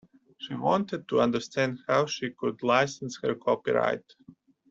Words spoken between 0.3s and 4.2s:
She wanted to understand how she could license her copyright.